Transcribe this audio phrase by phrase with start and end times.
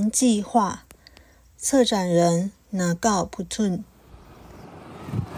[0.00, 0.84] 原计划，
[1.58, 3.84] 策展人拿告普顿。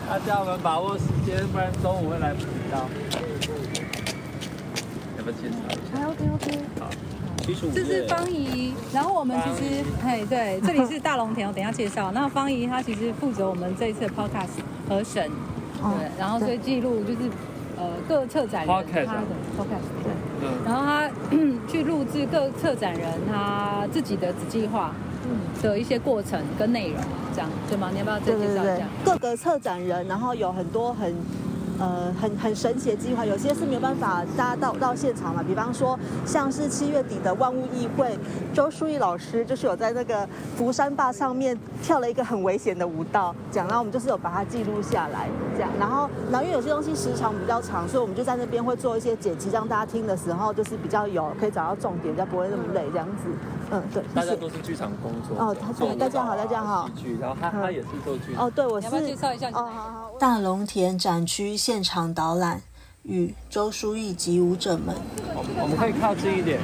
[0.09, 2.87] 大家我们把握时间，不然中午会来不及到。
[5.19, 5.99] 要不要介绍一下？
[5.99, 6.61] 还 OK OK。
[6.79, 6.89] 好，
[7.45, 12.13] 七十五这是方怡，然后我们其实，嘿，对，这里是大龙田，我等一下介绍。
[12.13, 17.29] 那方怡她其实负责我们这一次的 podcast 和审，对，然后所以记录就是
[17.83, 19.23] 呃各策展人他的
[19.59, 21.11] podcast，对，嗯，然后他
[21.69, 24.93] 去录制各策展人他自己的子计划
[25.63, 26.99] 的一些过程跟内容，
[27.35, 27.91] 这样对吗？
[27.93, 31.15] 你要不要再介绍一下？，各个策展人，然后有很多很。
[31.83, 35.43] 呃，很很神奇的计划，有些是没有办法大家到到现场嘛。
[35.43, 38.17] 比方说，像是七月底的万物议会，
[38.55, 40.25] 周淑怡老师就是有在那个
[40.57, 45.69] 福山坝上面跳了一个很危险的舞蹈，这样，然后我们就是有把它记录下来，这样。
[45.77, 53.29] 然后，然后因为有些东西时长比较长，所以我们就在那边会做一些剪辑，让大家听的时候就是比较有可以找到重点，比较不会那么累，这样子。
[53.73, 54.05] 嗯，对。
[54.15, 58.37] 大家都是剧场工作哦他做大家好大家好戏剧，然后他他也是做剧。
[58.39, 60.12] 哦，对，我是你要不要介绍一下你哦，好好。
[60.23, 62.63] 大龙田展区现场导览
[63.03, 64.95] 与周书义及舞者们。
[65.35, 66.63] 我们我们可以靠近一点。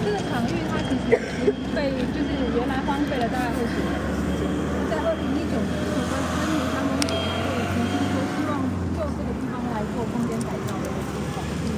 [0.00, 4.48] 这个场域它其实已经被就是原来荒废了大概二十年的时间。
[4.88, 11.44] 在二零一九年的时候，跟森林参公所会提出说希望就这个地方来做空间改造的一个计划。
[11.44, 11.68] 嗯，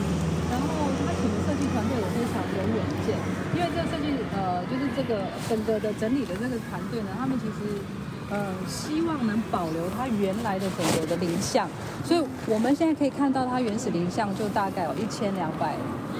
[0.55, 3.19] 然后他请的设计团队也非常有远见，
[3.50, 7.82] 因为这个设计呃就是这个整个的整理的那个团队呢，他们其实。
[8.31, 11.67] 呃，希望能保留它原来的整个的林相，
[12.05, 15.75] 所以我们现在可以看到它原始林相就大概有一千两百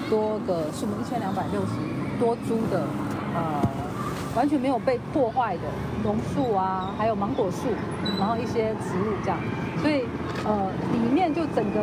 [0.09, 1.73] 多个树木，一千两百六十
[2.19, 2.87] 多株的
[3.35, 3.61] 呃
[4.35, 5.63] 完全没有被破坏的
[6.03, 7.67] 榕树啊，还有芒果树，
[8.17, 9.37] 然后一些植物这样，
[9.81, 10.03] 所以
[10.45, 11.79] 呃里面就整个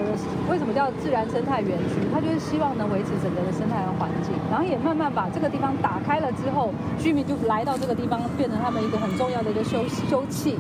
[0.51, 1.95] 为什么叫自然生态园区？
[2.13, 10.55] 它就是希望能维持整个的生态和环境，然后也慢慢把这个地方打开了之后，居民就来到这个地方，变成他们一个很重要的一个休息休憩。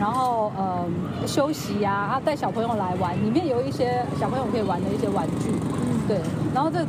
[0.00, 0.84] 然后呃
[1.26, 5.50] 休息呀、啊，带小朋友来玩，里面有一些小朋友可以玩的一些玩具，
[6.12, 6.20] 对。
[6.52, 6.84] 然后这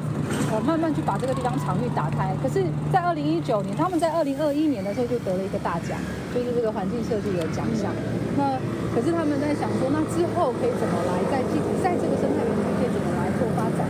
[0.52, 2.36] 呃慢慢去把这个地方场域打开。
[2.44, 2.60] 可是，
[2.92, 5.96] 在二零一九年，他们在二零二一年的时候就得了一个大奖，
[6.36, 7.88] 就是这个环境设计的奖项。
[8.36, 8.60] 那
[8.92, 13.88] 可是他们在想说，那之后可以怎么来在继在这个生态园区可以怎么来做发展？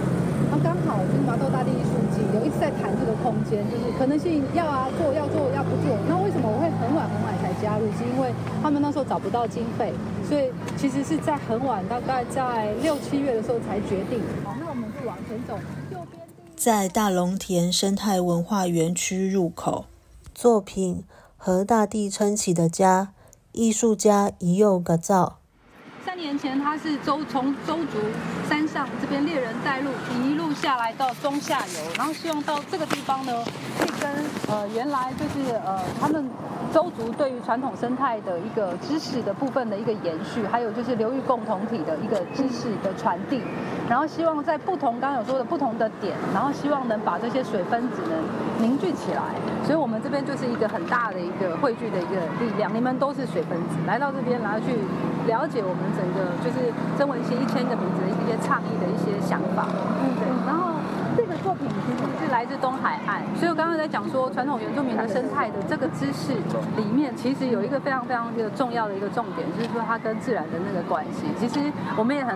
[0.51, 5.97] 然后刚好就是麻豆大地艺术季有一直在谈这个空间，就是可能性要啊做要做要不做。
[6.05, 7.89] 那为什么我会很晚很晚才加入？
[7.97, 8.29] 是因为
[8.61, 9.91] 他们那时候找不到经费，
[10.29, 14.21] 所以其实是在很晚，大概在六七月的时候才决定。
[16.55, 19.85] 在大龙田生态文化园区入口，
[20.33, 21.03] 作品
[21.35, 23.13] 和大地撑起的家，
[23.51, 25.39] 艺术家一佑改造。
[26.13, 27.97] 三年前，他是周从周族
[28.47, 29.89] 山上这边猎人带路，
[30.23, 33.33] 一路下来到中下游，然后希望到这个地方呢，
[33.79, 34.11] 可以跟
[34.47, 36.29] 呃原来就是呃他们
[36.71, 43.41] 周族对于传统生态的一个知识的部分的一个延续，还有就是流域共同体的一个知识的传递，
[43.89, 48.13] 然后希望在不同刚刚有说的不同的点，然后希望能把这些水分子呢
[48.59, 49.23] 凝聚起来，
[49.65, 54.77] 所以我们这边就是一个很大的一个汇聚的一个力量，你们都是水分子，来到这边然后去
[55.27, 59.67] 了解我们整个就是曾文熙一千个名字的一些倡议的一些想法，
[60.01, 60.73] 嗯，对，然后。
[61.15, 71.27] 这个作品其实是来自东海岸，所以我刚刚在讲说传统原住民的生态的这个知识里面，其实有一个非常非常一个重要的一个重点，就是说它跟自然的那个关系。
[71.37, 72.35] 其实我们也很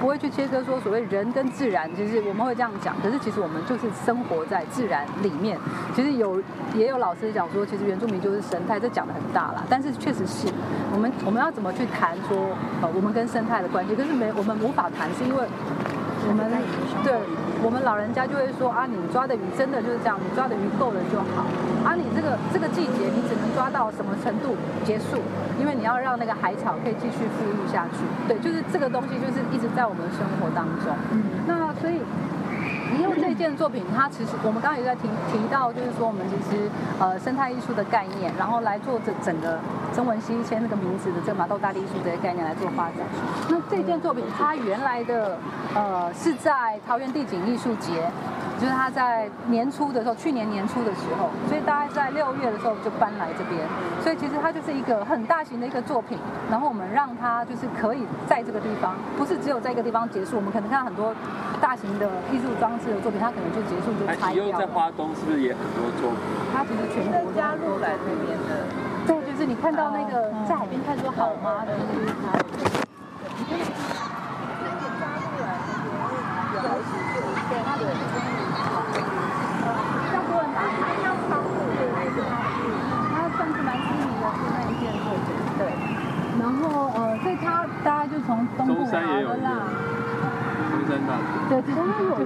[0.00, 5.58] 不会去切割说所谓人跟自然，其实我们会这样讲，可是其实我们就是生活在自然里面。
[5.94, 6.40] 其实有
[6.74, 10.46] 也有老师讲说，其实原住民就是生态，这讲的很大了，但是确实是
[10.92, 15.42] 我们我们要怎么去谈说呃我们跟生态的关系，可是没我们无法谈，是因为
[16.28, 16.44] 我们
[17.02, 17.16] 对
[17.64, 21.48] 我们老人家就会说啊，你抓的鱼真的就是这样，你抓的鱼够了就好。
[21.82, 24.54] 啊，你这个这个季节你只能抓到什么程度
[24.84, 25.18] 结束，
[25.58, 28.04] 因为你要让那个海草可以继续富裕下去。
[28.28, 30.92] 对，就是这个东西就是一直在我们生活当中。
[31.10, 32.00] 嗯，那所以。
[32.98, 36.68] 因为这件作品，它其实我们刚刚也在提提到，就是说我们其实
[36.98, 39.58] 呃生态艺术的概念，然后来做这整个
[39.92, 43.06] 曾文熙签这个名字的这个马豆大地艺术这些概念来做发展。
[43.48, 45.38] 那这件作品它原来的
[45.74, 48.10] 呃是在桃园地景艺术节，
[48.58, 53.62] 就是他在年初的时候，去年年初的时候，所以大概在六月的时候就搬来这边，
[54.02, 56.18] 所以其实它就是一个很大型的一个作品，
[56.50, 61.14] 然后我们让它就是可以在这个地方，不是只有在一个地方结束，我们可能看到很多
[61.60, 64.72] 大型的艺术装置的作品，它可能就结束就那拆吉佑在掉了。
[64.74, 66.18] 花东是不是也很多作品？
[66.52, 68.66] 它其实全国都加入来这边的，
[69.06, 71.62] 对，就是你看到那个在海边看说好吗？
[71.64, 72.34] 就是它。
[77.48, 78.02] 对，它的比
[80.12, 81.80] 较多人打卡，要帮助对，
[82.12, 82.16] 是
[83.12, 83.24] 它
[88.04, 89.50] 的从东部中山也有一个来的啦。
[90.70, 91.72] 中山大学，对对，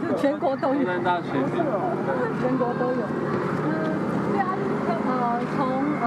[0.01, 0.85] 就是全国都有中。
[0.85, 3.03] 山大学全国都有。
[3.63, 3.71] 嗯，
[4.35, 5.63] 对啊，就是呃，从
[6.03, 6.07] 呃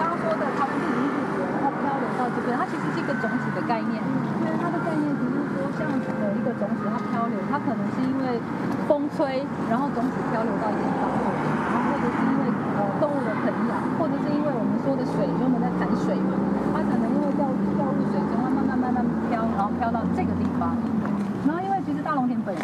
[0.00, 4.00] 刚刚说的他们是离祖国，然后漂流到这边，它其实是一个种子的概念。
[4.40, 8.40] 因为它的概念只是说，像呃一个种子它漂流，它可能是因为
[8.88, 16.32] 风吹，然后种子漂流到一个地方，然后或者是因为呃动物的啃咬，或者是因为我们说的水，因为我们在谈水嘛，
[16.72, 17.44] 它可能因为掉
[17.76, 20.72] 掉入水中，它慢慢慢慢飘，然后飘到这个地方。
[21.46, 22.14] 然后因为其实大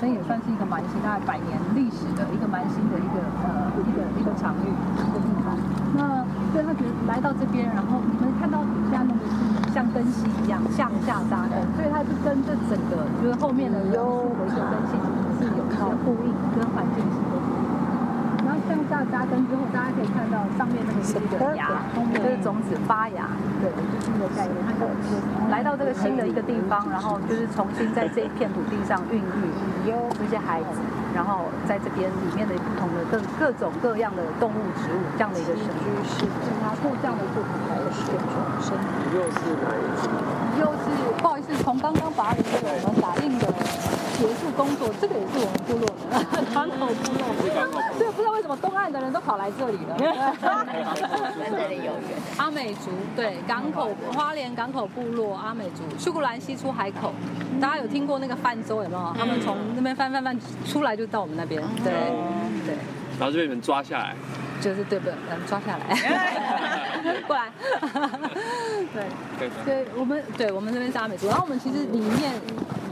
[0.02, 5.54] 那也算是一个蛮新，大概百年历史的一个蛮新的一个呃一个一个场域一个地方。
[5.94, 14.98] 那所以他觉得来到这边，然后你们看到底下那个是像灯芯一样向下扎根，所以它是跟这整个就是后面的榕树的一个根系
[15.38, 17.06] 是有一些呼应跟环境
[18.66, 18.86] 是有呼应。
[18.88, 21.68] 然后向下扎根之后，大家可以看到上面那个是一个芽，
[22.14, 23.28] 就是种子发芽，
[23.60, 24.54] 对，就是一个概念。
[24.66, 24.86] 它就
[25.50, 30.78] 来到这个新的一个地方，然后就是重新在这一片土地上孕育这些孩子，
[31.14, 36.24] 然后在这边里面的不同的各各种各样的动物、植物这样的一个生居是，
[36.62, 38.22] 它做这样的作品才有这种
[38.60, 38.78] 生
[39.12, 40.08] 又是哪一集？
[40.60, 40.84] 又是
[41.18, 43.46] 不好意思，从刚刚把里面我们打印的
[44.16, 47.22] 结束工作，这个也是我们部落的港口部落。
[47.98, 49.96] 对，不知道为什么东岸的人都跑来这里了。
[49.96, 52.18] 跟这里有缘。
[52.36, 57.12] 阿美族对港口花莲港口部落阿美族，苏古兰西出海口，
[57.60, 59.14] 大家有听过那个泛舟有没有？
[59.16, 60.36] 他们从那边翻翻翻
[60.66, 61.92] 出来就到我们那边，对
[62.64, 62.76] 对。
[63.18, 64.14] 然后就被你们抓下来，
[64.60, 65.14] 就是对不对？
[65.30, 65.94] 嗯，抓下来，
[67.28, 67.52] 过来。
[69.38, 72.32] 对，对我们，对我们这边是阿美族，然后我们其实里面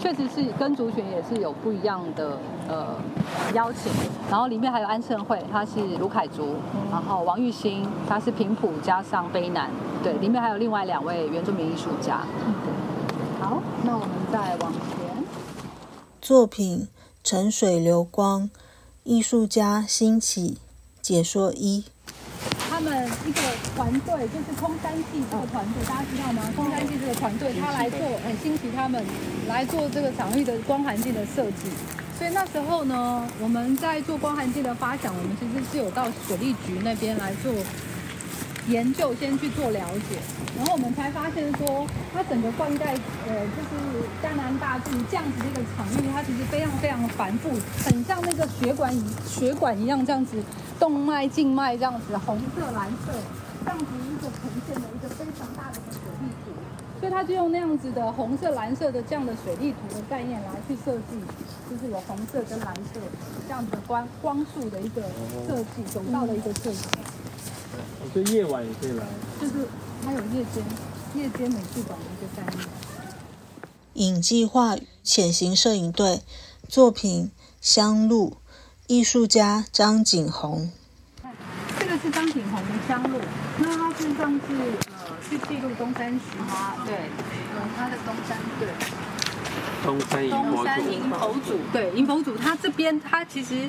[0.00, 2.96] 确实是跟族群也是有不一样的呃
[3.52, 3.92] 邀请，
[4.30, 6.54] 然后里面还有安盛会，他是卢凯族，
[6.90, 9.70] 然后王玉兴他是平埔加上卑南，
[10.02, 12.22] 对，里面还有另外两位原住民艺术家。
[12.64, 15.24] 对，好，那我们再往前。
[16.22, 16.88] 作品
[17.22, 18.44] 《沉水流光》，
[19.04, 20.56] 艺术家兴起，
[21.02, 21.84] 解说一。
[22.82, 23.42] 他们一个
[23.76, 26.42] 团队就是空山系这个团队，大家知道吗？
[26.56, 29.04] 空山系这个团队，他来做很新奇，他们
[29.46, 31.68] 来做这个场域的光环境的设计。
[32.18, 37.52] 所以那时候呢，我们在做光环境的发想，我们其实是有到水利局那边来做
[38.68, 40.18] 研究，先去做了解，
[40.56, 42.84] 然后我们才发现说，它整个灌溉，
[43.26, 47.50] 呃，就是江南大圳这样子的一个场域，它其实非常非常繁复，
[47.84, 50.36] 很像那个血管一血管一样这样子，
[50.78, 53.12] 动脉、静脉这样子，红色、蓝色，
[53.64, 56.52] 这样子一个呈现的一个非常大的一个水利图。
[57.00, 61.16] 所以他就用那样子的红色、蓝色的这样的水利图的概念来去设计，
[61.70, 63.00] 就是有红色跟蓝色
[63.48, 65.00] 这样子的光光束的一个
[65.48, 66.86] 设计，走道的一个设计。
[68.12, 69.06] 所以夜晚也可以来。
[69.40, 69.66] 就是
[70.04, 70.64] 它有夜间
[71.14, 72.66] 夜间美术馆的一个概念。
[73.94, 76.22] 影计划潜行摄影队
[76.68, 77.30] 作品
[77.60, 78.30] 《香露》，
[78.86, 80.70] 艺术家张景宏。
[81.78, 83.20] 这个是张景宏的香露，
[83.58, 88.68] 那他是上是呃去记录东山石花，对，嗯，他的东山对。
[89.84, 93.68] 东山营东国主，山营佛祖，对，银佛祖，他这边他其实，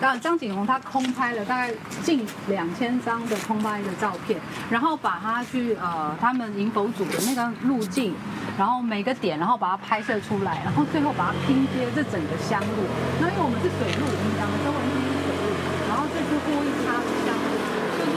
[0.00, 1.72] 啊，张景宏他空拍了大概
[2.02, 4.38] 近两千张的空拍的照片，
[4.70, 8.14] 然后把它去呃他们银佛祖的那个路径，
[8.58, 12.84] 然后每个点，然后把它拍摄出来，然后最后把它拼接这整个香路。
[13.20, 14.94] 那因为我们是水路，我们讲的中文是
[15.24, 15.44] 水路，
[15.88, 17.48] 然后这是呼应它的香路，
[17.96, 18.14] 就是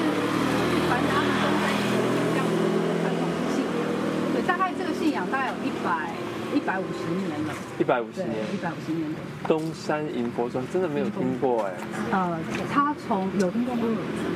[0.69, 3.23] 去传达东山营佛祖这样子的一个
[3.55, 3.87] 信仰。
[4.33, 6.11] 对，大概这个信仰大概有一百
[6.55, 7.53] 一百五十年了。
[7.79, 8.35] 一百五十，年。
[8.53, 9.19] 一百五十年的。
[9.47, 11.73] 东山迎佛庄真的没有听过哎，
[12.11, 12.39] 呃，
[12.71, 13.83] 他从有听过吗？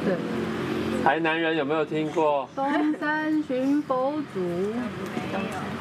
[0.05, 2.48] 对，台南人有没有听过？
[2.55, 2.65] 东
[3.00, 4.39] 山寻佛祖，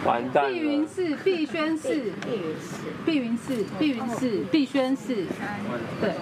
[0.04, 1.88] 完蛋碧云了，寺、碧轩寺、
[3.06, 5.14] 碧云寺、碧云寺、碧轩寺，
[6.00, 6.14] 对，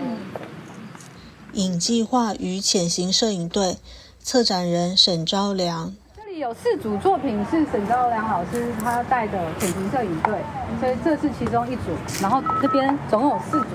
[1.55, 3.79] 影计划与潜行摄影队
[4.21, 5.95] 策展人沈昭良。
[6.41, 10.41] 有四组作品是沈兆良老师他带的潜行摄影队，
[10.81, 11.83] 所以这是其中一组，
[12.23, 13.67] 然后这边总共有四组。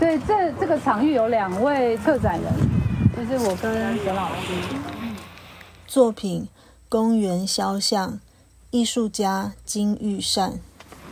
[0.00, 2.52] 对，这这个场域有两位策展人，
[3.16, 4.52] 就是我跟沈老师。
[5.86, 6.42] 作品
[6.88, 8.10] 《公园肖像》，
[8.72, 10.54] 艺术家金玉善。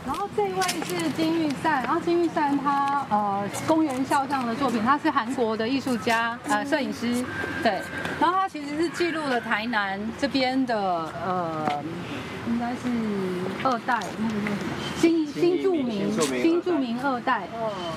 [0.05, 7.23] 然后这一位是金玉善，然后金玉善他呃公园肖像的作品，他是韩国的艺术家呃摄影师，
[7.63, 7.81] 对，
[8.19, 10.75] 然后他其实是记录了台南这边的
[11.25, 11.83] 呃
[12.47, 12.79] 应该是
[13.63, 17.47] 二代那个叫什么新新著名新著名二代，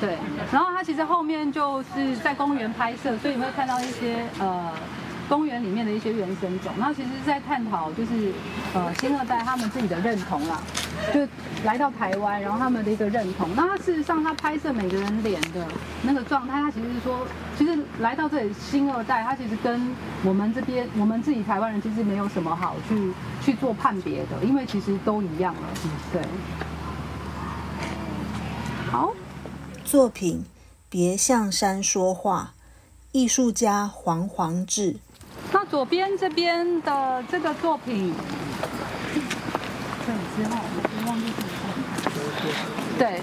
[0.01, 0.17] 对，
[0.53, 4.71] 然后他其实后面就是在公园拍摄，所以你会看到一些呃
[5.29, 6.73] 公园里面的一些原生种。
[6.79, 8.33] 那其实是在探讨就是
[8.75, 10.61] 呃新二代他们自己的认同啦，
[11.13, 11.27] 就
[11.65, 13.49] 来到台湾，然后他们的一个认同。
[13.57, 15.67] 那他事实上他拍摄每个人脸的
[16.03, 17.27] 那个状态，他其实是说，
[17.59, 25.61] 其实来到这里新二代，他其实跟我们这边我们自己台湾人其实没有什么好去去做判别的，因为其实都一样了，
[26.13, 26.23] 对。
[28.91, 29.13] 好，
[29.85, 30.39] 作品
[30.89, 32.55] 《别向山说话》，
[33.11, 34.97] 艺术家黄黄志。
[35.77, 38.15] 那左边这边的这个作品，
[40.07, 41.69] 对，之后我忘记什么。
[42.99, 43.21] 对，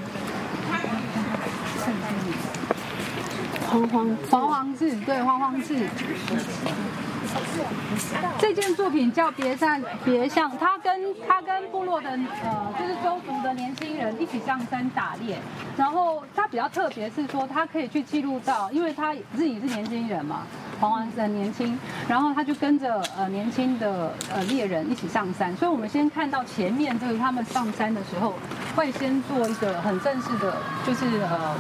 [3.68, 5.90] 黄黄黄黄字，对，黄黄志。
[8.40, 15.38] 这件作品叫《别向别向》，他跟他跟部落的呃，就是周族的年轻人一起上山打猎。
[15.78, 20.44] 然后他比较特别是说，他可以去记录到，因为他自己是年轻人嘛，
[20.80, 25.56] 黄王子很年轻，然后他就跟着呃年轻的呃猎人一起上山。
[25.56, 28.34] 所以我们先看到前面这个他们上山的时候，
[28.76, 31.56] 会先做一个很正式的，就是呃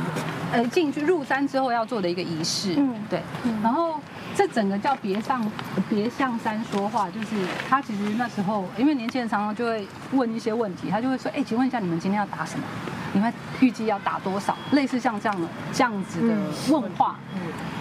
[0.54, 2.76] 呃进去入山之后要做的一个仪式。
[2.78, 3.22] 嗯，对，
[3.64, 4.00] 然后。
[4.36, 5.46] 这整个叫别上
[5.90, 7.28] 别向山说话，就是
[7.70, 12.66] 他其实那时候，因为年轻人常常就会问一些问题，他就会说：“哎，请问一下，你们今天要打什么？
[13.14, 13.32] 你们
[13.64, 16.36] 预计要打多少？”类似像这样的这样子的
[16.70, 17.16] 问话。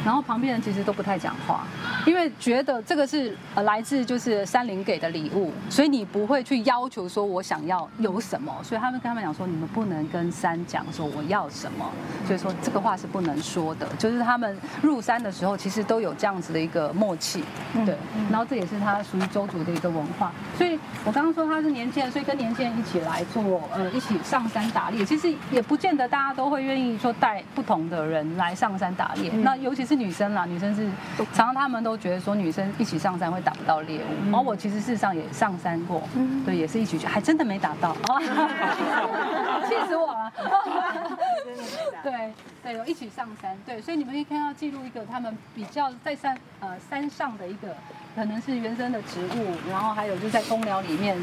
[0.04, 1.64] 然后旁边人其实都不太讲话，
[2.04, 11.88] 因为觉得这个是呃来自就是山林给的礼物，所以你不会去要求说我想要有什么，所以他们跟他们讲说，你们不能跟山讲说我要什么，
[12.26, 13.86] 所以说这个话是不能说的。
[13.96, 17.44] 就是他们入山的时候，其实都有这样子的一个默契，
[17.86, 17.96] 对。
[18.28, 20.32] 然后这也是他属于周族的一个文化。
[20.58, 23.40] 所以我刚刚说他是年轻人，所以跟年轻人一起来做
[23.72, 29.30] 呃一起上山打猎，其实也不见得大家都会愿意说带不同的人来上山打猎。
[29.30, 29.92] 那尤其是。
[30.02, 30.88] 女生啦，女生是
[31.32, 36.02] 常常他们都觉得说女生一起上山会打不到猎物，然后我其实事实上也上山过，
[36.44, 37.94] 对，也是一起去，还真的没打到，
[39.80, 40.32] 气死我了。
[42.02, 47.74] 对对，有一起上山，对，所以你们可以看到记录一个他们比较在山呃山上的一个。
[48.14, 51.16] 可能是原生的植物，然后还有就在公寮里面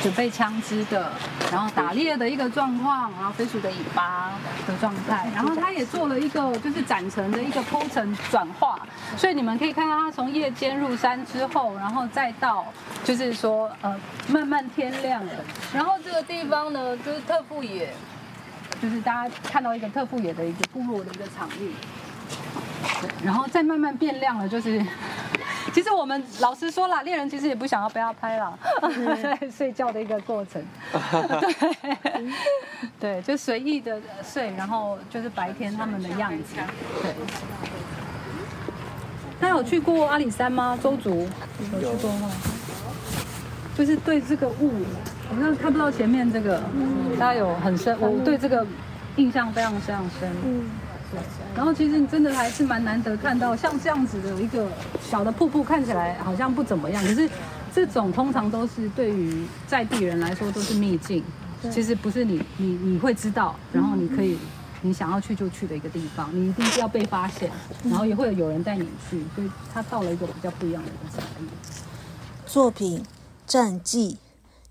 [0.00, 1.10] 准备枪支的，
[1.50, 8.78] 然后打猎的一个状况，然后飞鼠的尾巴的状态，然后他也做了一个就是展成的一个铺层转化，
[9.16, 12.64] 所以你们可以看到他从夜间入山之后，然后再到
[13.02, 15.32] 就是说呃慢慢天亮了，
[15.74, 17.87] 然后这个地方呢就是特富野，
[18.80, 21.72] 就是大家看到一个特富野的一个部落的一个场域，
[23.00, 24.84] 对，然后再慢慢变亮了就是。
[25.70, 28.58] 其实我们老实说了，猎人其实也不想要被他拍了，
[29.54, 30.64] 睡觉的一个过程。
[32.98, 36.54] 对，对，就随意的睡，然后就是白天他们的样子。
[37.02, 37.14] 对。
[39.38, 40.76] 那有去过阿里山吗？
[40.82, 41.28] 周族
[41.74, 42.30] 有去过吗？
[43.76, 44.72] 就是对这个雾，
[45.28, 46.60] 好像看不到前面这个，
[47.18, 48.66] 大家有很深，我对这个
[49.16, 50.30] 印象非常非常深。
[50.44, 50.64] 嗯。
[51.56, 54.68] 然后其实真的还是蛮难得看到像这样子的一个
[55.00, 57.26] 小的瀑布，看起来好像不怎么样，可是
[57.72, 61.24] 这种通常都是对于在地人来说都是秘境，
[61.70, 64.36] 其实不是你你你会知道，然后你可以
[64.82, 67.50] 你想要去就去的一个地方，你一定是要被发现，
[67.84, 71.46] 然后也会有人带你去，所以他到了一个比较不一样的一个场域。
[72.44, 72.98] 作品
[73.46, 74.18] 《战记》，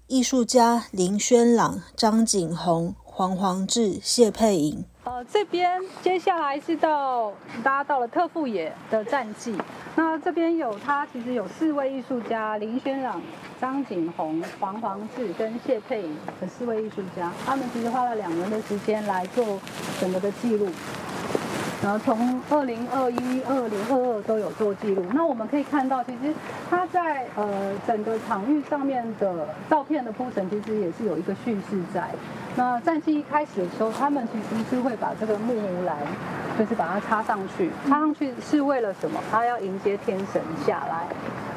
[0.08, 4.86] 艺术家林轩朗、张景宏、黄黄志、谢佩颖。
[5.04, 9.54] 呃，这边接下来是到大家到了特富野的战绩。
[9.98, 13.22] 那这边有他其实有四位艺术家：林轩朗、
[13.60, 17.34] 张景宏、黄黄志跟谢佩颖的四位艺术家。
[17.46, 19.60] 他们其实花了两年的时间来做
[20.00, 20.70] 整个的记录。
[21.88, 25.06] 然后从二零二一、二零二二都有做记录。
[25.14, 26.34] 那我们可以看到，其实
[26.70, 32.10] 它在呃整个场域上面的照片的铺陈，其实也是有一个叙事在。
[32.58, 35.96] 那战绩一开始的时候，他们其实是会把这个木木兰，
[36.60, 37.72] 就是把它插上去。
[37.88, 39.22] 插上去是为了什么？
[39.32, 41.08] 他要迎接天神下来。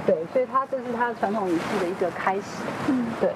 [0.07, 2.63] 对，所以他这是他传统仪式的一个开始。
[2.87, 3.33] 嗯，对。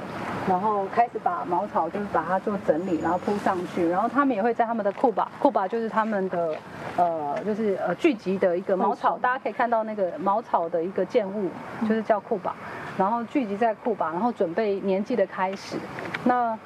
[0.47, 6.55] 然后开始把茅草就是把它做整理，然后铺上去，然后他们也会在他们的库巴，库巴就是他们的
[6.99, 11.49] 呃就是呃聚集的一个茅草，大家可以看到那个茅草的一个建物，
[11.89, 12.55] 就是叫库巴，
[12.99, 15.77] 然后聚集在库巴，然后准备年祭的开始。
[16.25, 16.59] 那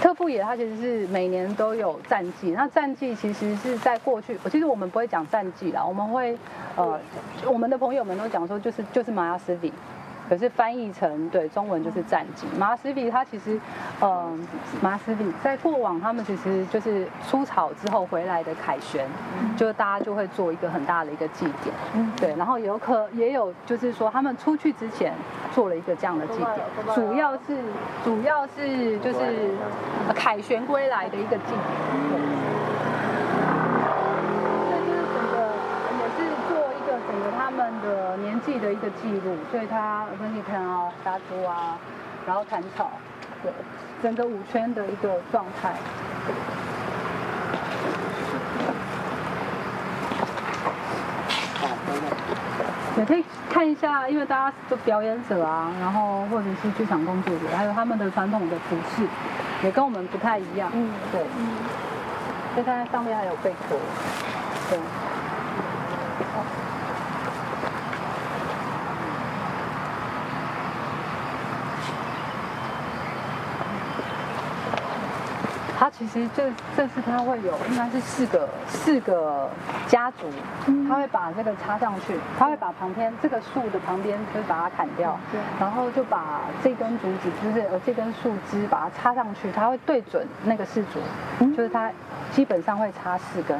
[0.00, 6.36] 特富野它其实是每年都有战绩，那战绩其实是在过去，其实我们不会讲战绩啦，我们会
[6.74, 6.98] 呃
[7.46, 9.72] 我们的朋友们都讲说就是就是玛雅斯比。
[10.28, 12.46] 可是翻译成对中文就是战绩。
[12.58, 13.60] 马斯比他其实，
[14.00, 14.46] 嗯，
[14.80, 19.06] 马斯比在过往他们其实就是出草之后回来的凯旋，
[19.56, 21.74] 就大家就会做一个很大的一个祭典，
[22.16, 25.12] 对，然后有可也有就是说他们出去之前
[25.52, 27.58] 做了一个这样的祭典，主要是
[28.04, 29.54] 主要是就是
[30.08, 31.58] 呃凯旋归来的一个祭典。
[34.70, 35.34] 这就是整个
[35.98, 41.78] 也是做一个整个他们的年纪的一个记录，所以他可以看啊杀猪啊，
[42.26, 42.90] 然后砍草，
[43.42, 43.52] 对，
[44.02, 45.74] 整个五圈的一个状态。
[52.96, 59.06] 也可以看一下，因为大家都表演者啊，然后或者是剧场工作者，还有他们的传统的服饰，
[59.64, 60.70] 也跟我们不太一样。
[60.72, 61.26] 嗯，对。
[62.54, 63.76] 所以它上面还有贝壳，
[64.70, 64.78] 对。
[75.76, 79.50] 它其实这这次它会有应该是四个四个
[79.88, 80.30] 家族，
[80.88, 91.00] 他会把这个插上去，他会把旁边这个树的旁边就是把它砍掉，对然后就把这根竹子就是呃这根树枝把它插上去，它会对准那个氏族，
[91.56, 91.90] 就是它
[92.30, 93.58] 基本上会插四根，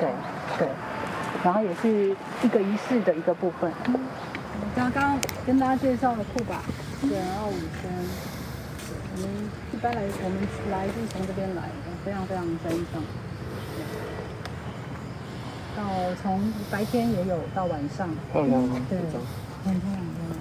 [0.00, 0.10] 对
[0.58, 0.68] 对，
[1.44, 3.72] 然后也是一个仪式的一个部分。
[4.74, 5.16] 刚刚
[5.46, 6.56] 跟大家介绍了库吧，
[7.02, 8.42] 对，然后五根。
[9.14, 9.28] 我们
[9.72, 10.38] 一般来，我们
[10.70, 11.62] 来是从这边来。
[11.62, 13.02] 的，非常非常非常。
[15.76, 18.08] 到从白天也有，到晚上。
[18.32, 18.76] 漂亮吗？
[18.90, 18.98] 对，
[19.64, 20.36] 很漂亮的。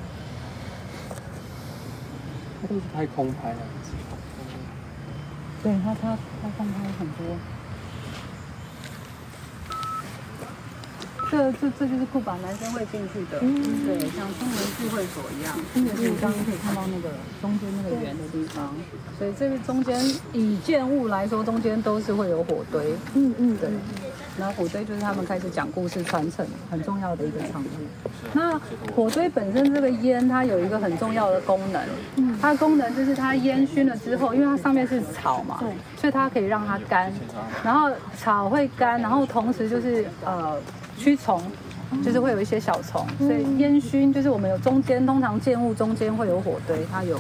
[2.62, 3.58] 它都是拍空拍啊。
[5.64, 7.38] 对他，他他空拍很多。
[11.32, 17.08] 这这这就是库巴男生会进去的，对，像中年聚会所一样，就是刚刚可以看到那个
[17.42, 18.76] 中间那个圆的地方，
[19.18, 19.98] 所以这个中间
[20.34, 23.70] 以建物来说，中间都是会有火堆，嗯嗯，对，
[24.38, 27.68] 然后火堆就是他们开始讲故事传承很重要的一个场域。
[28.34, 28.60] 那
[28.94, 31.82] 火堆本身这个烟，它有一个很重要的功能，
[32.18, 37.10] 嗯，它的功能就是它烟熏了之后，因为它上面是草嘛，对，所以它可以让它干，
[37.64, 40.60] 然后草会干，然后同时就是呃。
[41.02, 41.42] 驱虫
[42.04, 47.20] 就是会有一些小虫，所以烟熏就是我们有中间通常建物中间会有火堆，它有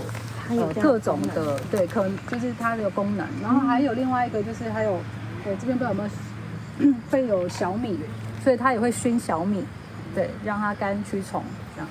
[0.50, 3.28] 呃各种的对，可能就是它的功能。
[3.42, 5.00] 然后还有另外一个就是还有，
[5.44, 8.00] 对这边不知道有没有 会有小米，
[8.44, 9.64] 所以它也会熏小米，
[10.14, 11.44] 对，让它干驱虫
[11.76, 11.90] 这样。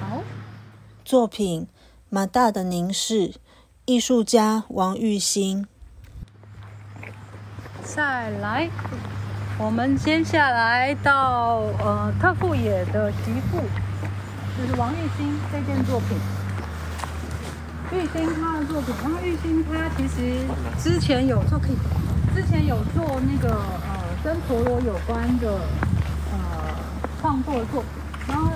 [0.00, 0.22] 好，
[1.04, 1.62] 作品
[2.08, 3.28] 《马大的凝视》，
[3.84, 5.66] 艺术家王玉兴。
[7.96, 8.68] 再来，
[9.56, 13.62] 我们接下来到呃特富野的媳妇，
[14.56, 16.16] 就是王玉兴这件作品。
[17.90, 20.36] 玉兴他的作品，然后玉兴他其实
[20.78, 21.76] 之前有做，可以
[22.36, 25.58] 之前有做那个呃跟陀螺有关的
[26.30, 26.76] 呃
[27.22, 27.90] 创作作品，
[28.28, 28.52] 然后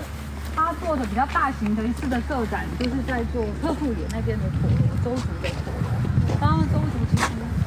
[0.55, 6.37] 他做的比较大型的一次的个展，就是在做特富野那边的陀螺，周族的陀螺。
[6.39, 6.82] 刚刚周。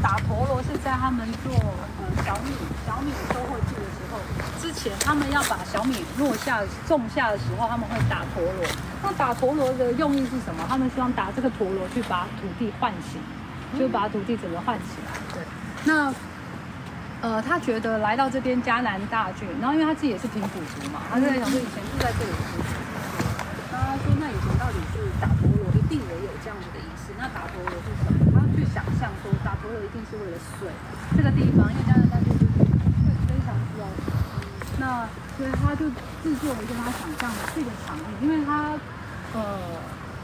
[0.07, 2.53] 打陀螺是在他们做呃小米
[2.87, 4.21] 小米收获季的时候，
[4.63, 8.65] 之前他们要把小米落下种下的时候，他们会打陀螺。
[9.03, 10.65] 那打陀螺的用意是什么？
[10.69, 13.21] 他们希望打这个陀螺去把土地唤醒，
[13.77, 15.11] 就把土地整个唤起来。
[15.35, 15.43] 对。
[15.83, 16.15] 那
[17.21, 22.31] 呃，他觉得来到这边迦南大郡，然后因为他自己也是平埔族嘛，他就在想说以前住在这里。
[23.73, 27.11] 那他说那以前到底是打陀螺一定也有这样子的仪式？
[27.19, 27.91] 那打陀螺是？
[29.07, 30.67] 想象说打陀螺一定是为了水
[31.17, 32.67] 这个地方，因为加拿大就是会
[33.31, 34.11] 非常需要水。
[34.81, 35.07] 那
[35.39, 35.87] 所以他就
[36.27, 38.75] 制作了一个他想象的这个场域，因为他
[39.33, 39.79] 呃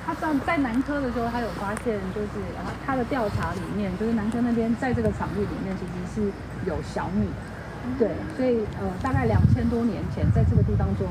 [0.04, 2.42] 他在在南科的时候，他有发现就是
[2.84, 6.32] 他的调查里面，就是南科那边在这个场域里面其实是
[6.66, 7.28] 有小米，
[8.00, 11.04] 对，所以呃大概两千多年前在这个地方就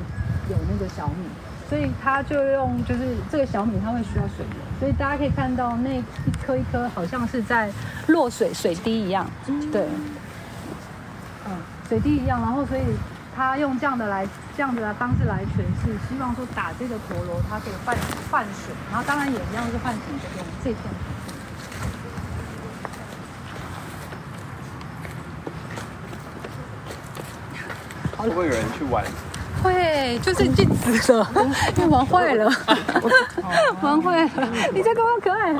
[0.51, 1.23] 有那个小米。
[1.71, 6.03] 所以他就用，就是这个小米，它会需要水源，所以大家可以看到那一
[6.45, 7.71] 颗一颗好像是在
[8.07, 9.25] 落水水滴一样，
[9.71, 9.87] 对，
[11.47, 11.55] 嗯，
[11.87, 12.81] 水滴一样，然后所以
[13.33, 17.95] 他用这样的来这样子的方式来诠释，希望说打这个陀螺，它可以换
[18.29, 20.77] 换水，然后当然也一样是唤醒这边这片。
[28.17, 29.05] 会不会有人去玩？
[29.61, 31.27] 会，就是禁止了，
[31.77, 32.51] 因为玩坏了，
[33.81, 34.29] 玩坏了。
[34.73, 35.53] 你这个好可爱。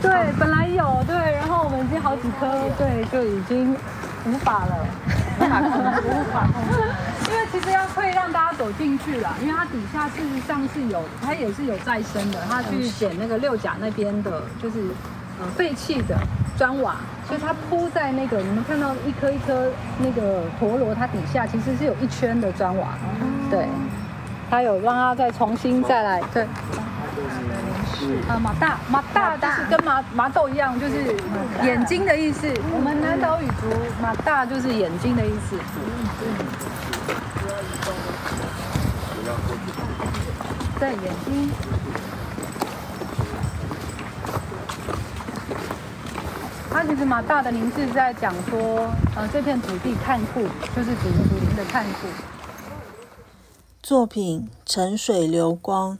[0.00, 2.46] 对，本来有对，然后我们已经好几颗，
[2.78, 3.76] 对，就已经
[4.26, 4.86] 无法了，
[5.38, 6.82] 无法控制，无法控制。
[7.30, 14.78] 因为其实实要会让大家走进去了，因为它底下事实上是有，它也是有再生的，它去捡那个六甲那边的，就是
[15.40, 16.16] 呃废弃的
[16.56, 16.96] 砖瓦，
[17.26, 22.88] 所以它铺在那个你们看到一颗一颗那个陀螺，它底下其实是有一圈的砖瓦，
[23.50, 23.66] 对，
[24.50, 26.46] 它有让它再重新再来，对。
[28.28, 31.16] 啊，马大，马大就是跟麻麻豆一样，就是
[31.62, 32.46] 眼睛的意思。
[32.74, 33.66] 我们南岛语族
[34.02, 35.56] 马大就是眼睛的意思。
[40.78, 41.50] 在，眼睛。
[46.74, 50.40] 它其实蛮大的名字在讲说，呃，这片土地看库，
[50.74, 52.08] 就是祖祖灵的看库。
[53.80, 55.92] 作品《沉水流光》。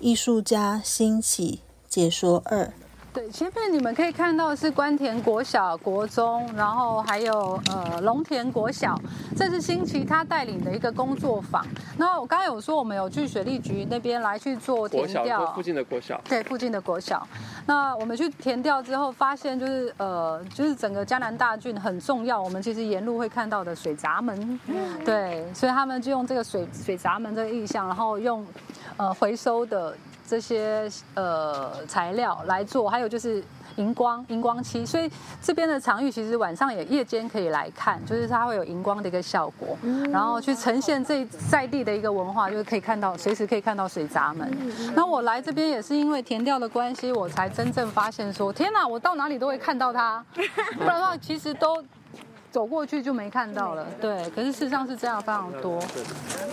[0.00, 2.72] 艺术家兴起解说二。
[3.12, 8.98] 对，前面你们可以看到是关田国小、国中，然后还有呃龙田国小，
[9.36, 11.62] 这是新奇他带领的一个工作坊。
[11.98, 17.26] 那我刚刚有说我们有去水利局那边来去做填调，附近的国小，对，附近的国小。
[17.66, 24.58] 那我们去填调之后，发现就是呃，就是整个江南大郡很重要，我们其实沿路会看到的水闸门，
[25.04, 28.46] 对，所以他们就用这个水水闸门这个意象，然后用
[28.96, 29.94] 呃回收的。
[30.26, 33.42] 这些呃材料来做，还有就是
[33.76, 39.76] 荧光荧光漆，所以这边的场域其实晚上也夜间可以来看，就是它会有荧光的一个效果，
[40.10, 44.50] 然后去呈现这在地的一个文化，就是可以看到随时可以看到水闸门。
[44.94, 50.24] 那我来这边也是因为填调的关系，我才真正发现说，天哪，我到哪里都会看到它，
[50.76, 51.82] 不然的话其实都。
[52.52, 54.28] 走过去就没看到了，对。
[54.30, 55.82] 可是事实上是这样非常多。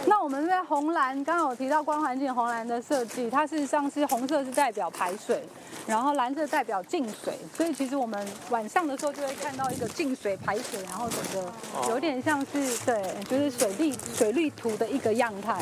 [0.05, 5.43] 那我们在红蓝，刚刚有提到光环境红蓝的设计，它事实上是红色是代表排水，
[5.85, 11.51] 然后蓝色代表进水，所以其实我们晚上的时候就会看到一个进水排水，然后整个
[11.89, 15.61] 有点像是对，就是水利水利图的一个样态。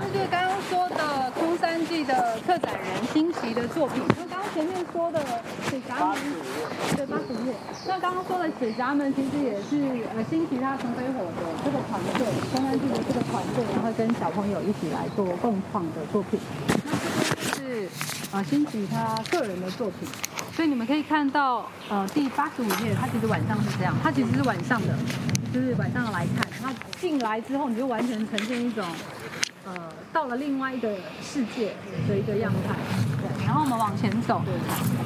[0.00, 4.02] 这就是刚刚说的空山记的策展人新奇的作品。
[4.56, 5.20] 前面说的
[5.68, 6.16] 水闸门，
[6.96, 7.52] 对，八十五页。
[7.86, 16.40] 那刚刚说的水闸门，其实也是呃新奇他陈飞火的这个团队，空山记的这个团队，然后跟小朋友一起来做共创的作品。
[16.86, 17.88] 那这边是
[18.32, 20.08] 呃新奇他个人的作品，
[20.54, 24.96] 所以你们可以看到呃第八十五页，它其实晚上是这样，它其实是晚上的，
[25.52, 28.82] 就是晚上来看，它进来之后你就完全呈现一种。
[29.66, 29.72] 呃，
[30.12, 30.88] 到了另外一个
[31.20, 31.74] 世界
[32.08, 32.74] 的一个样态，
[33.20, 34.40] 对，然后我们往前走，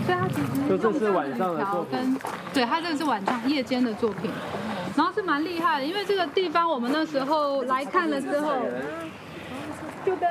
[0.04, 2.18] 所以它其实就这是晚上的作品，
[2.52, 4.30] 对，它这个是晚上夜间的作品，
[4.94, 8.52] 然后是蛮厉害的，因为这个地方我们那时候来看了之后，
[10.04, 10.28] 就跟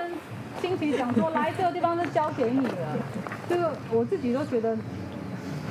[0.62, 2.98] 新奇讲说，来这个地方是交给你了，
[3.50, 4.78] 这个我自己都觉得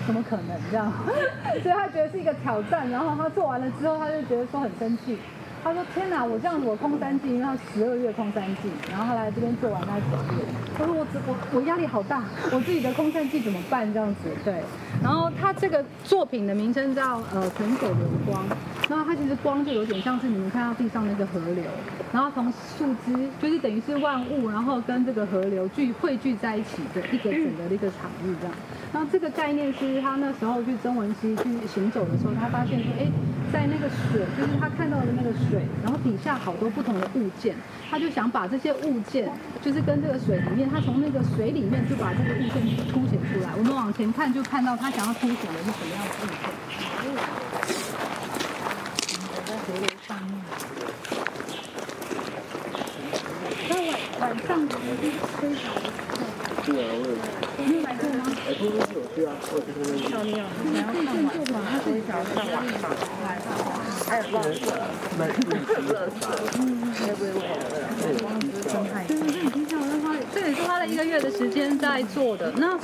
[0.05, 0.93] 怎么可能这样，
[1.63, 5.17] 所以他觉得是一个挑战，然后他做完了之后，他就觉得说很生气。
[5.65, 10.05] 他说：“天哪，我这样我空三季，因为他十二月空三季，然后他来这边做完他九
[10.79, 13.93] 他说我我我压力好大，我自己的空三季怎么办？
[13.93, 14.63] 这样子对。
[15.03, 18.45] 然后他这个作品的名称叫呃纯手流光，
[18.89, 21.65] 那它其实光就有点像是你们看到地上那个河流，
[22.13, 28.55] 然后从树枝就是等于是万物，然后跟这个河流聚汇聚在一起的一个整个的一个场域这样。
[28.93, 33.07] 然后这个概念是他那时候去曾文溪去行走的时候，他发现说，哎，
[33.53, 35.29] 在那个水，就是他看到的那个。
[35.49, 37.55] 水，然后底下好多不同的物件，
[37.91, 39.31] 他就想把这些物件，
[39.63, 43.51] 就是跟这个水里面，他从那个水里面就把这个物件凸显出来。
[43.57, 46.35] 我们往前看，就看到他想要凸显的是什么样的物件。
[49.47, 50.31] 在河流上面。
[53.69, 55.83] 那晚晚上非常的漂亮。
[56.65, 57.11] 对啊，我有。
[57.65, 58.21] 你有来过吗？
[58.47, 59.99] 来过是有去啊，我去那边。
[60.09, 62.37] 漂亮，你要看晚上，他非常上。
[62.45, 62.85] 晚上。
[63.25, 63.27] 来。
[64.09, 64.43] 还有那个
[65.19, 65.21] 门
[65.67, 65.73] 色
[66.19, 66.23] 色，
[66.59, 66.61] 嗯，
[67.03, 69.05] 微微微的光之生态。
[69.07, 72.53] 对对对，你听讲他，这也是花了一个月的时间在做的。
[72.57, 72.77] 那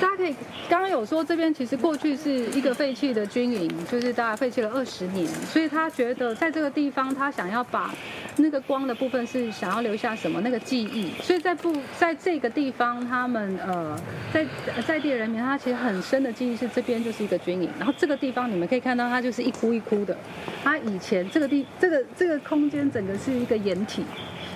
[0.00, 0.34] 大家可以
[0.68, 7.92] 刚刚有说，这边其实过去是一个废弃的军营，就是大概废弃了二十年，所以他觉得在这个地方，他想要把
[8.36, 13.98] 那个光的部分是想要留下什么那个记忆，所以在不在这个地方，他们呃
[14.32, 14.46] 在
[14.86, 20.16] 在地人民他其实很深的记忆是这边就是一个军营，然后这个地方你们可以看到它就是一窟一窟的。
[20.62, 24.04] 它以前这个地这个这个空间整个是一个掩体，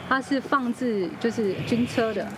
[0.08, 2.28] 它是放置就是军车的，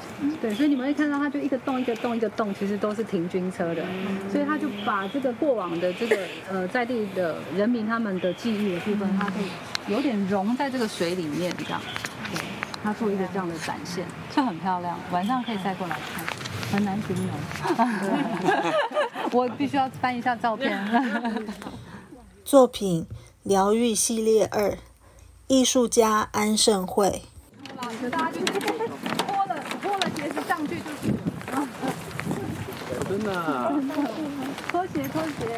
[0.41, 3.85] 对，所以你们会看到它就一个洞一个洞一个洞，其实都是停军车的，
[4.33, 6.17] 所以他就把这个过往的这个
[6.51, 9.43] 呃在地的人民他们的记忆的部分，它会
[9.87, 11.81] 有点融在这个水里面这样，
[12.33, 12.41] 对，
[12.83, 16.25] 他做一个这样的展现，就很漂亮，晚上可以再过来看，
[16.73, 17.35] 很难形容，
[19.33, 20.79] 我必须要翻一下照片。
[22.45, 23.07] 作品
[23.43, 24.71] 《疗愈系列二》，
[25.49, 27.23] 艺术家安盛惠。
[28.11, 28.53] 大家就脱
[29.47, 31.09] 了脱了鞋子上去就是
[31.53, 31.69] 了。
[33.09, 33.73] 真的啊，
[34.69, 35.57] 拖鞋拖鞋，对，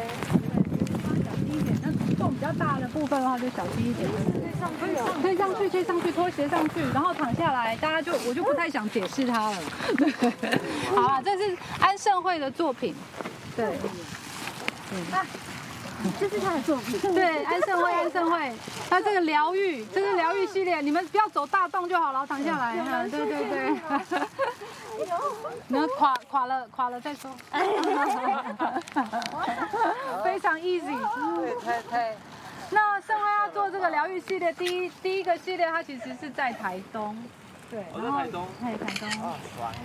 [1.23, 1.77] 小心一点。
[1.83, 1.85] 那
[2.17, 4.07] 洞比较大的部分的话，就小心一点。
[4.41, 4.87] 可以上去，
[5.21, 9.57] 可以上去，可以上去，拖鞋上去，然后躺下来，大家就我就不太想解释它了。
[9.97, 10.09] 对，
[10.95, 12.95] 好啊，这是安盛会的作品，
[13.55, 13.77] 对。
[16.19, 16.99] 这是他的作品。
[17.13, 18.53] 对，安盛惠，安盛惠，
[18.89, 22.75] 他这个疗愈，这是疗愈系列，你们不要走大洞就好了，躺下来。
[22.77, 23.75] 嗯对对对。
[25.69, 27.31] 然后 垮垮了，垮了再说。
[30.23, 30.97] 非常 easy。
[31.35, 32.15] 对，太太
[32.69, 37.17] 那盛惠要做这个疗愈系列，第一第一个系列它其实是在台东。
[37.69, 39.09] 对，我在台东对，台东。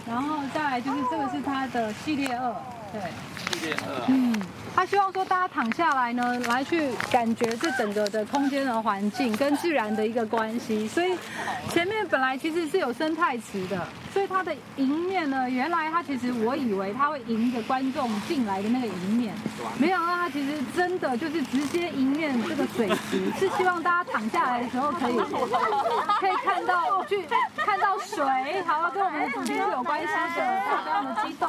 [0.07, 2.55] 然后再来就是这个是它的系列二，
[2.93, 3.01] 对。
[3.61, 4.41] 系列二啊，嗯，
[4.77, 10.87] 他希望说大家躺下来呢，来去感觉这整个的空间的环境跟自然的一个关系。
[10.87, 11.17] 所以
[11.71, 19.35] 前面本来其实是有生态池的，所以它的迎面呢，原来它其实我以为它会迎着观众进来的那个迎面，
[19.79, 25.17] 没想到它其实真的就是直接迎面这个水池，是希望大家躺下来的时候可以
[26.21, 31.47] 可以看到去看到水，好跟我们的主题是有关系的，大家不要那么激动。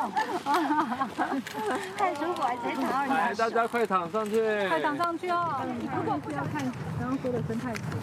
[1.98, 5.66] 太舒服，还直接躺到来，大家快躺上去，快躺上去哦！
[5.96, 6.64] 如果不要看
[7.00, 7.98] 刚刚说的生态图，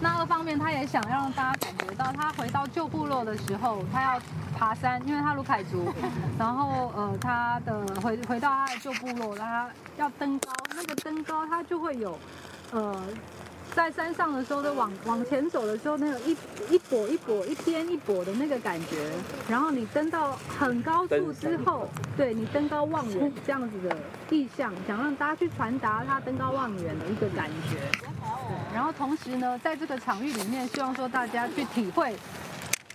[0.00, 4.20] 那二方面他也想让大家感觉到，他回到旧部落的时候，他要
[4.58, 5.92] 爬山，因为他卢凯族，
[6.38, 12.18] 然后呃他的回回到他的旧部落，他要登高，那个登高他就会有
[12.72, 12.96] 呃。
[13.74, 16.32] 在山上的时候，的往往前走的时候，那个一
[16.70, 19.10] 一跛一跛、一颠一跛的那个感觉，
[19.48, 23.96] 然后你登到很高处之后，对你登高望远这样子的
[24.30, 27.78] 意象，想让大家去传达他登高望远的一个感觉。
[28.74, 32.14] 然后同时呢，在这个场域里面，希望说大家去体会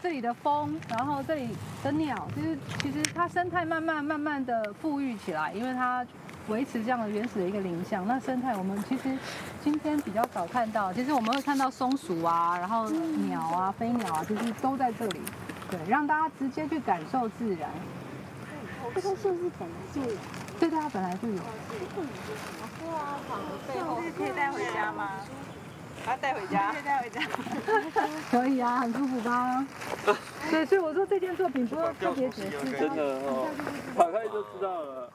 [0.01, 1.49] 这里的风，然后这里
[1.83, 6.05] 的鸟，就是其实它生态慢慢慢慢的富裕起来，因为它
[6.47, 8.07] 维持这样的原始的一个林相。
[8.07, 9.17] 那生态我们其实
[9.63, 15.21] 今天比较少看到，其实我们会看到松鼠啊，然后鸟啊、飞鸟啊，其实都在这里。
[15.69, 17.69] 对，让大家直接去感受自然。
[18.93, 20.17] 这个树是本来就有，
[20.59, 21.41] 对，它本来就有。
[24.15, 25.09] 可以带回家吗？
[26.07, 26.71] 要带回家？
[26.71, 27.21] 可以带回家。
[28.29, 29.65] 可以啊，很舒服吧？
[30.51, 32.71] 对，所以我说这件作品不用特别解释。
[32.77, 33.47] 真的哦，
[33.97, 35.11] 打开就知道了。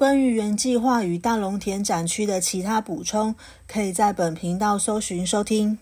[0.00, 3.34] 关于原计划与大龙田展区的其他补充，
[3.68, 5.76] 可以在本频道搜寻收听。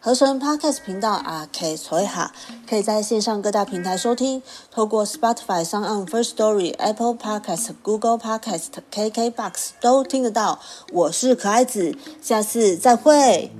[0.00, 2.32] 合成 Podcast 频道啊，K 所以哈，
[2.66, 10.58] 可以在线上各大平台收听，透过 Spotify、s o n First Story、Apple Podcast、Google Podcast、KKBox 都听得到。
[10.90, 13.50] 我是可爱子，下次再会。